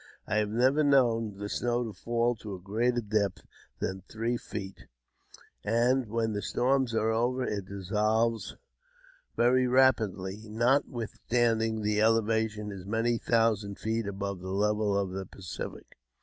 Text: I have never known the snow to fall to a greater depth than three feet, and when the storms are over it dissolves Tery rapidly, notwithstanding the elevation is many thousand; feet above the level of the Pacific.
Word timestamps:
I 0.25 0.37
have 0.37 0.49
never 0.49 0.83
known 0.83 1.37
the 1.37 1.47
snow 1.47 1.83
to 1.83 1.93
fall 1.93 2.35
to 2.37 2.55
a 2.55 2.59
greater 2.59 3.01
depth 3.01 3.43
than 3.77 4.01
three 4.09 4.35
feet, 4.35 4.87
and 5.63 6.07
when 6.07 6.33
the 6.33 6.41
storms 6.41 6.95
are 6.95 7.11
over 7.11 7.43
it 7.43 7.67
dissolves 7.67 8.55
Tery 9.37 9.67
rapidly, 9.71 10.41
notwithstanding 10.49 11.83
the 11.83 12.01
elevation 12.01 12.71
is 12.71 12.83
many 12.83 13.19
thousand; 13.19 13.77
feet 13.77 14.07
above 14.07 14.39
the 14.39 14.49
level 14.49 14.97
of 14.97 15.11
the 15.11 15.27
Pacific. 15.27 15.99